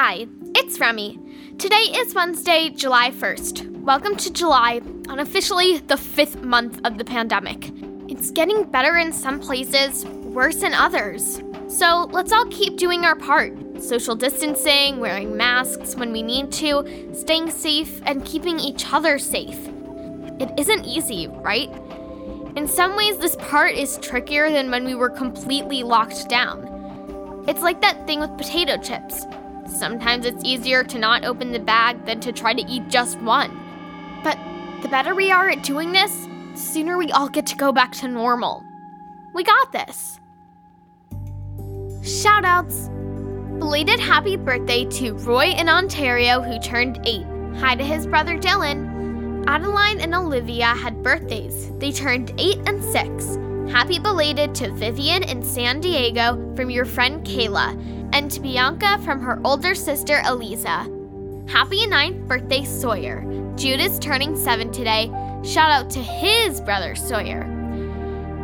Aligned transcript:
Hi, 0.00 0.28
it's 0.54 0.78
Remy. 0.78 1.18
Today 1.58 1.74
is 1.96 2.14
Wednesday, 2.14 2.70
July 2.70 3.10
1st. 3.10 3.80
Welcome 3.80 4.14
to 4.18 4.32
July, 4.32 4.80
unofficially 5.08 5.78
the 5.78 5.96
fifth 5.96 6.40
month 6.40 6.80
of 6.84 6.98
the 6.98 7.04
pandemic. 7.04 7.72
It's 8.08 8.30
getting 8.30 8.62
better 8.62 8.98
in 8.98 9.12
some 9.12 9.40
places, 9.40 10.04
worse 10.04 10.62
in 10.62 10.72
others. 10.72 11.42
So 11.66 12.08
let's 12.12 12.30
all 12.30 12.46
keep 12.46 12.76
doing 12.76 13.04
our 13.04 13.16
part 13.16 13.52
social 13.82 14.14
distancing, 14.14 15.00
wearing 15.00 15.36
masks 15.36 15.96
when 15.96 16.12
we 16.12 16.22
need 16.22 16.52
to, 16.52 17.12
staying 17.12 17.50
safe, 17.50 18.00
and 18.06 18.24
keeping 18.24 18.60
each 18.60 18.84
other 18.92 19.18
safe. 19.18 19.58
It 20.38 20.52
isn't 20.56 20.84
easy, 20.84 21.26
right? 21.26 21.70
In 22.54 22.68
some 22.68 22.94
ways, 22.94 23.18
this 23.18 23.34
part 23.34 23.74
is 23.74 23.98
trickier 23.98 24.48
than 24.48 24.70
when 24.70 24.84
we 24.84 24.94
were 24.94 25.10
completely 25.10 25.82
locked 25.82 26.28
down. 26.28 27.44
It's 27.48 27.62
like 27.62 27.80
that 27.80 28.06
thing 28.06 28.20
with 28.20 28.38
potato 28.38 28.76
chips. 28.76 29.24
Sometimes 29.68 30.26
it's 30.26 30.44
easier 30.44 30.82
to 30.84 30.98
not 30.98 31.24
open 31.24 31.52
the 31.52 31.58
bag 31.58 32.04
than 32.06 32.20
to 32.20 32.32
try 32.32 32.54
to 32.54 32.62
eat 32.62 32.88
just 32.88 33.20
one. 33.20 33.56
But 34.24 34.38
the 34.82 34.88
better 34.88 35.14
we 35.14 35.30
are 35.30 35.48
at 35.50 35.62
doing 35.62 35.92
this, 35.92 36.26
the 36.52 36.58
sooner 36.58 36.96
we 36.96 37.12
all 37.12 37.28
get 37.28 37.46
to 37.46 37.56
go 37.56 37.70
back 37.72 37.92
to 37.92 38.08
normal. 38.08 38.64
We 39.34 39.44
got 39.44 39.72
this. 39.72 40.18
Shoutouts! 42.00 42.88
Belated 43.58 44.00
happy 44.00 44.36
birthday 44.36 44.84
to 44.84 45.12
Roy 45.14 45.46
in 45.46 45.68
Ontario, 45.68 46.40
who 46.40 46.58
turned 46.60 47.00
8. 47.04 47.26
Hi 47.56 47.74
to 47.74 47.84
his 47.84 48.06
brother 48.06 48.38
Dylan. 48.38 49.44
Adeline 49.46 50.00
and 50.00 50.14
Olivia 50.14 50.66
had 50.66 51.02
birthdays. 51.02 51.70
They 51.78 51.92
turned 51.92 52.32
8 52.38 52.58
and 52.66 52.82
6. 52.82 53.38
Happy 53.72 53.98
belated 53.98 54.54
to 54.56 54.70
Vivian 54.72 55.22
in 55.24 55.42
San 55.42 55.80
Diego 55.80 56.54
from 56.56 56.70
your 56.70 56.84
friend 56.84 57.24
Kayla, 57.26 57.76
and 58.18 58.32
to 58.32 58.40
Bianca 58.40 58.98
from 59.04 59.20
her 59.20 59.40
older 59.44 59.76
sister 59.76 60.20
Eliza. 60.26 60.90
Happy 61.46 61.86
9th 61.86 62.26
birthday, 62.26 62.64
Sawyer. 62.64 63.22
Jude 63.54 63.78
is 63.78 63.96
turning 64.00 64.36
7 64.36 64.72
today. 64.72 65.06
Shout 65.44 65.70
out 65.70 65.88
to 65.90 66.00
his 66.00 66.60
brother, 66.60 66.96
Sawyer. 66.96 67.44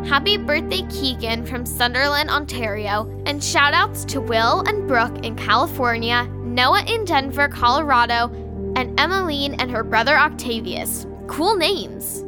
Happy 0.07 0.37
birthday, 0.37 0.83
Keegan 0.91 1.45
from 1.45 1.67
Sunderland, 1.67 2.31
Ontario, 2.31 3.11
and 3.27 3.43
shout 3.43 3.75
outs 3.75 4.05
to 4.05 4.21
Will 4.21 4.61
and 4.61 4.87
Brooke 4.87 5.25
in 5.25 5.35
California, 5.35 6.23
Noah 6.45 6.85
in 6.85 7.05
Denver, 7.05 7.49
Colorado, 7.49 8.31
and 8.77 8.99
Emmeline 9.01 9.55
and 9.55 9.73
her 9.73 9.83
brother 9.83 10.17
Octavius. 10.17 11.05
Cool 11.27 11.57
names. 11.57 12.21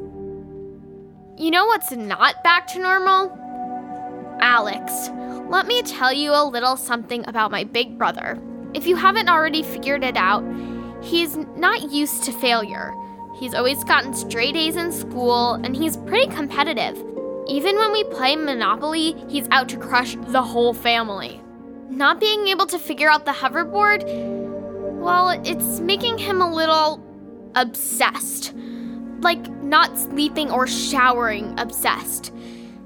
You 1.40 1.52
know 1.52 1.66
what's 1.66 1.92
not 1.92 2.42
back 2.42 2.66
to 2.72 2.80
normal? 2.80 3.30
Alex. 4.40 5.10
Let 5.48 5.68
me 5.68 5.80
tell 5.82 6.12
you 6.12 6.32
a 6.32 6.44
little 6.44 6.76
something 6.76 7.24
about 7.28 7.52
my 7.52 7.62
big 7.62 7.96
brother. 7.96 8.36
If 8.74 8.84
you 8.84 8.96
haven't 8.96 9.28
already 9.28 9.62
figured 9.62 10.02
it 10.02 10.16
out, 10.16 10.44
he's 11.00 11.36
not 11.36 11.92
used 11.92 12.24
to 12.24 12.32
failure. 12.32 12.92
He's 13.38 13.54
always 13.54 13.84
gotten 13.84 14.12
straight 14.12 14.56
A's 14.56 14.74
in 14.74 14.90
school, 14.90 15.54
and 15.54 15.76
he's 15.76 15.98
pretty 15.98 16.26
competitive. 16.34 16.96
Even 17.46 17.76
when 17.76 17.92
we 17.92 18.02
play 18.04 18.34
Monopoly, 18.34 19.14
he's 19.28 19.46
out 19.52 19.68
to 19.68 19.76
crush 19.76 20.16
the 20.16 20.42
whole 20.42 20.74
family. 20.74 21.40
Not 21.90 22.18
being 22.18 22.48
able 22.48 22.66
to 22.66 22.78
figure 22.78 23.08
out 23.08 23.24
the 23.24 23.30
hoverboard, 23.30 24.02
well, 24.98 25.30
it's 25.30 25.78
making 25.78 26.18
him 26.18 26.42
a 26.42 26.52
little 26.52 27.00
obsessed. 27.54 28.52
Like 29.20 29.48
not 29.62 29.96
sleeping 29.96 30.50
or 30.50 30.66
showering 30.66 31.54
obsessed. 31.56 32.34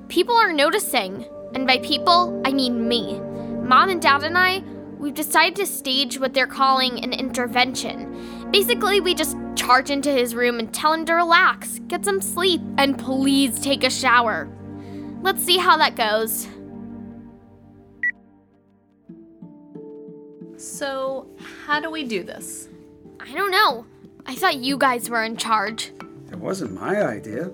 People 0.08 0.34
are 0.34 0.52
noticing, 0.52 1.24
and 1.54 1.66
by 1.66 1.78
people, 1.78 2.40
I 2.44 2.52
mean 2.52 2.88
me. 2.88 3.20
Mom 3.62 3.90
and 3.90 4.00
dad 4.00 4.22
and 4.22 4.36
I, 4.36 4.62
we've 4.98 5.14
decided 5.14 5.56
to 5.56 5.66
stage 5.66 6.18
what 6.18 6.34
they're 6.34 6.46
calling 6.46 7.02
an 7.02 7.12
intervention. 7.12 8.50
Basically, 8.50 9.00
we 9.00 9.14
just 9.14 9.36
charge 9.56 9.90
into 9.90 10.10
his 10.10 10.34
room 10.34 10.58
and 10.58 10.72
tell 10.72 10.92
him 10.92 11.04
to 11.06 11.14
relax, 11.14 11.80
get 11.88 12.04
some 12.04 12.20
sleep, 12.20 12.60
and 12.78 12.98
please 12.98 13.60
take 13.60 13.84
a 13.84 13.90
shower. 13.90 14.48
Let's 15.22 15.42
see 15.42 15.58
how 15.58 15.76
that 15.76 15.96
goes. 15.96 16.48
So, 20.56 21.26
how 21.64 21.80
do 21.80 21.90
we 21.90 22.04
do 22.04 22.22
this? 22.22 22.68
I 23.18 23.32
don't 23.32 23.50
know. 23.50 23.86
I 24.26 24.34
thought 24.34 24.56
you 24.56 24.76
guys 24.76 25.08
were 25.08 25.24
in 25.24 25.36
charge. 25.36 25.92
It 26.30 26.38
wasn't 26.38 26.74
my 26.74 27.02
idea. 27.02 27.50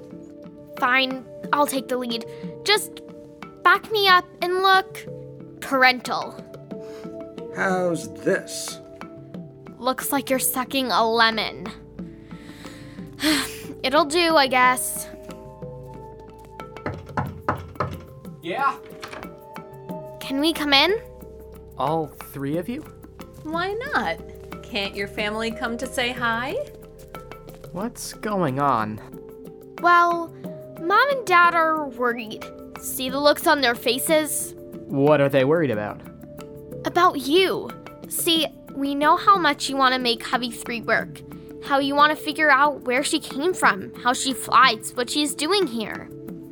Fine, 0.78 1.24
I'll 1.52 1.66
take 1.66 1.88
the 1.88 1.96
lead. 1.96 2.26
Just 2.64 3.00
back 3.66 3.90
me 3.90 4.06
up 4.06 4.24
and 4.42 4.62
look 4.62 5.04
parental. 5.60 6.40
How's 7.56 8.14
this? 8.22 8.78
Looks 9.76 10.12
like 10.12 10.30
you're 10.30 10.38
sucking 10.38 10.92
a 10.92 11.04
lemon. 11.04 11.66
It'll 13.82 14.04
do, 14.04 14.36
I 14.36 14.46
guess. 14.46 15.08
Yeah? 18.40 18.76
Can 20.20 20.38
we 20.38 20.52
come 20.52 20.72
in? 20.72 21.00
All 21.76 22.06
three 22.06 22.58
of 22.58 22.68
you? 22.68 22.82
Why 23.42 23.72
not? 23.92 24.20
Can't 24.62 24.94
your 24.94 25.08
family 25.08 25.50
come 25.50 25.76
to 25.78 25.88
say 25.88 26.12
hi? 26.12 26.52
What's 27.72 28.12
going 28.12 28.60
on? 28.60 29.00
Well, 29.82 30.32
mom 30.80 31.10
and 31.10 31.26
dad 31.26 31.56
are 31.56 31.88
worried. 31.88 32.44
See 32.80 33.08
the 33.10 33.20
looks 33.20 33.46
on 33.46 33.60
their 33.60 33.74
faces? 33.74 34.54
What 34.86 35.20
are 35.20 35.28
they 35.28 35.44
worried 35.44 35.70
about? 35.70 36.00
About 36.84 37.20
you. 37.20 37.70
See, 38.08 38.46
we 38.74 38.94
know 38.94 39.16
how 39.16 39.36
much 39.36 39.68
you 39.68 39.76
want 39.76 39.94
to 39.94 40.00
make 40.00 40.22
Hubby 40.22 40.50
3 40.50 40.82
work. 40.82 41.20
How 41.64 41.78
you 41.78 41.94
want 41.94 42.16
to 42.16 42.24
figure 42.24 42.50
out 42.50 42.82
where 42.82 43.02
she 43.02 43.18
came 43.18 43.52
from, 43.52 43.92
how 44.02 44.12
she 44.12 44.32
flies, 44.32 44.92
what 44.94 45.10
she's 45.10 45.34
doing 45.34 45.66
here. 45.66 46.08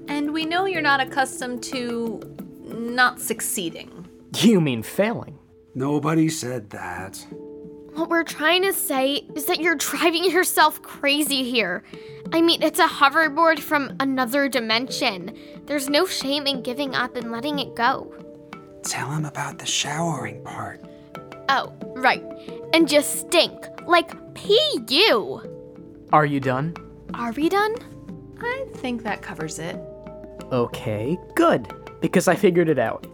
And 0.09 0.33
we 0.33 0.45
know 0.45 0.67
you're 0.67 0.82
not 0.82 1.00
accustomed 1.00 1.62
to 1.65 2.21
not 2.65 3.21
succeeding. 3.21 4.09
You 4.38 4.61
mean 4.61 4.82
failing? 4.82 5.38
Nobody 5.75 6.29
said 6.29 6.71
that. 6.71 7.25
What 7.94 8.11
we're 8.11 8.25
trying 8.25 8.62
to 8.62 8.73
say 8.73 9.25
is 9.37 9.44
that 9.46 9.61
you're 9.61 9.76
driving 9.76 10.25
yourself 10.25 10.82
crazy 10.82 11.44
here. 11.49 11.85
I 12.32 12.41
mean, 12.41 12.61
it's 12.61 12.81
a 12.81 12.88
hoverboard 12.88 13.61
from 13.61 13.96
another 14.00 14.49
dimension. 14.49 15.38
There's 15.67 15.88
no 15.88 16.05
shame 16.05 16.49
in 16.49 16.62
giving 16.62 16.96
up 16.96 17.14
and 17.14 17.31
letting 17.31 17.61
it 17.61 17.76
go. 17.76 18.12
Tell 18.82 19.08
him 19.12 19.25
about 19.25 19.61
the 19.61 19.67
showering 19.67 20.43
part. 20.43 20.85
Oh, 21.49 21.73
right. 21.94 22.23
And 22.73 22.88
just 22.88 23.20
stink. 23.20 23.55
Like 23.87 24.35
pee 24.35 24.81
you. 24.88 26.08
Are 26.12 26.26
you 26.26 26.40
done? 26.40 26.75
Are 27.14 27.31
we 27.31 27.49
done? 27.49 27.76
I 28.40 28.67
think 28.75 29.05
that 29.05 29.23
covers 29.23 29.61
it. 29.61 29.76
Okay, 30.50 31.17
good. 31.37 31.73
Because 32.00 32.26
I 32.26 32.35
figured 32.35 32.69
it 32.69 32.81
out. 32.81 33.06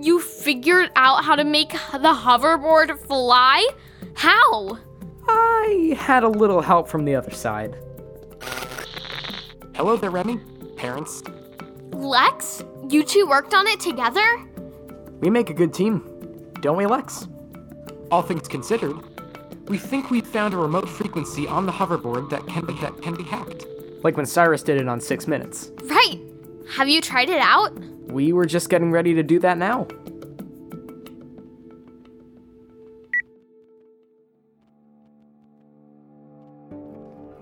You 0.00 0.20
figured 0.20 0.90
out 0.96 1.22
how 1.22 1.36
to 1.36 1.44
make 1.44 1.72
the 1.72 2.14
hoverboard 2.14 2.98
fly? 3.06 3.68
How? 4.22 4.78
I 5.28 5.96
had 5.98 6.22
a 6.22 6.28
little 6.28 6.60
help 6.60 6.86
from 6.86 7.04
the 7.04 7.16
other 7.16 7.32
side. 7.32 7.76
Hello 9.74 9.96
there, 9.96 10.12
Remy. 10.12 10.38
Parents. 10.76 11.24
Lex, 11.90 12.62
you 12.88 13.02
two 13.02 13.26
worked 13.26 13.52
on 13.52 13.66
it 13.66 13.80
together? 13.80 14.24
We 15.18 15.28
make 15.28 15.50
a 15.50 15.52
good 15.52 15.74
team, 15.74 16.04
don't 16.60 16.76
we, 16.76 16.86
Lex? 16.86 17.26
All 18.12 18.22
things 18.22 18.46
considered, 18.46 18.94
we 19.66 19.76
think 19.76 20.12
we've 20.12 20.24
found 20.24 20.54
a 20.54 20.56
remote 20.56 20.88
frequency 20.88 21.48
on 21.48 21.66
the 21.66 21.72
hoverboard 21.72 22.30
that 22.30 22.46
can 22.46 22.64
be, 22.64 22.74
that 22.74 23.02
can 23.02 23.16
be 23.16 23.24
hacked. 23.24 23.66
Like 24.04 24.16
when 24.16 24.26
Cyrus 24.26 24.62
did 24.62 24.80
it 24.80 24.86
on 24.86 25.00
six 25.00 25.26
minutes. 25.26 25.72
Right. 25.82 26.20
Have 26.70 26.88
you 26.88 27.00
tried 27.00 27.28
it 27.28 27.40
out? 27.40 27.76
We 28.06 28.32
were 28.32 28.46
just 28.46 28.68
getting 28.68 28.92
ready 28.92 29.14
to 29.14 29.24
do 29.24 29.40
that 29.40 29.58
now. 29.58 29.88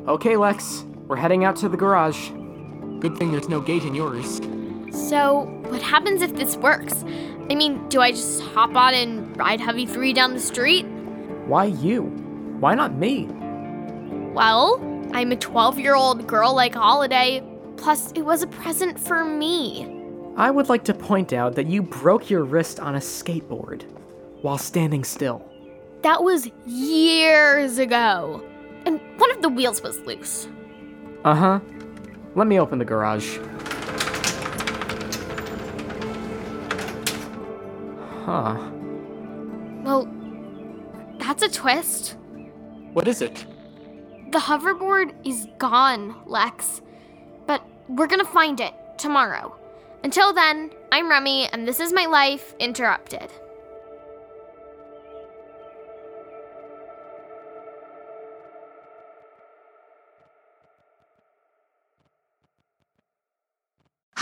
Okay, 0.09 0.37
Lex, 0.37 0.85
we're 1.09 1.17
heading 1.17 1.45
out 1.45 1.57
to 1.57 1.69
the 1.69 1.77
garage. 1.77 2.31
Good 3.01 3.19
thing 3.19 3.33
there's 3.33 3.49
no 3.49 3.61
gate 3.61 3.85
in 3.85 3.95
yours. 3.95 4.41
So, 5.09 5.43
what 5.69 5.83
happens 5.83 6.23
if 6.23 6.35
this 6.35 6.57
works? 6.57 7.05
I 7.51 7.55
mean, 7.55 7.87
do 7.89 8.01
I 8.01 8.11
just 8.11 8.41
hop 8.43 8.75
on 8.75 8.95
and 8.95 9.37
ride 9.37 9.61
Heavy 9.61 9.87
3 9.87 10.13
down 10.13 10.33
the 10.33 10.41
street? 10.41 10.85
Why 11.47 11.67
you? 11.67 12.05
Why 12.61 12.75
not 12.75 12.95
me? 12.95 13.29
Well, 14.33 14.81
I'm 15.13 15.33
a 15.33 15.37
12 15.37 15.79
year 15.79 15.95
old 15.95 16.27
girl 16.27 16.55
like 16.55 16.75
Holiday, 16.75 17.43
plus, 17.77 18.13
it 18.13 18.23
was 18.23 18.43
a 18.43 18.47
present 18.47 18.99
for 18.99 19.25
me. 19.25 19.97
I 20.37 20.51
would 20.51 20.69
like 20.69 20.85
to 20.85 20.95
point 20.95 21.33
out 21.33 21.55
that 21.57 21.67
you 21.67 21.83
broke 21.83 22.31
your 22.31 22.45
wrist 22.45 22.81
on 22.81 22.95
a 22.95 23.01
skateboard 23.01 23.83
while 24.43 24.59
standing 24.59 25.05
still. 25.05 25.47
That 26.03 26.23
was 26.23 26.49
years 26.67 27.79
ago. 27.79 28.43
And 28.87 29.01
one 29.19 29.30
of 29.41 29.43
the 29.43 29.49
wheels 29.49 29.83
was 29.83 29.99
loose. 30.01 30.49
Uh 31.25 31.35
huh. 31.35 31.61
Let 32.35 32.47
me 32.47 32.61
open 32.61 32.79
the 32.79 32.85
garage. 32.85 33.39
Huh. 38.25 38.71
Well, 39.83 40.09
that's 41.19 41.43
a 41.43 41.49
twist. 41.49 42.17
What 42.93 43.09
is 43.09 43.23
it? 43.23 43.47
The 44.31 44.39
hoverboard 44.39 45.15
is 45.27 45.47
gone, 45.59 46.15
Lex. 46.27 46.83
But 47.47 47.65
we're 47.89 48.07
gonna 48.07 48.25
find 48.25 48.61
it 48.61 48.75
tomorrow. 48.99 49.57
Until 50.05 50.33
then, 50.33 50.71
I'm 50.93 51.09
Remy, 51.09 51.49
and 51.53 51.67
this 51.67 51.81
is 51.81 51.93
my 51.93 52.07
life 52.07 52.55
interrupted. 52.59 53.31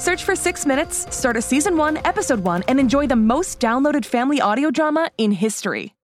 Search 0.00 0.24
for 0.24 0.34
Six 0.34 0.64
Minutes, 0.64 1.06
start 1.14 1.36
a 1.36 1.42
season 1.42 1.76
one, 1.76 1.98
episode 2.06 2.40
one, 2.40 2.64
and 2.68 2.80
enjoy 2.80 3.06
the 3.06 3.16
most 3.16 3.60
downloaded 3.60 4.06
family 4.06 4.40
audio 4.40 4.70
drama 4.70 5.10
in 5.18 5.30
history. 5.30 5.94